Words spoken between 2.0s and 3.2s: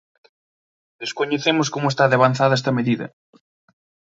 de avanzada esta medida.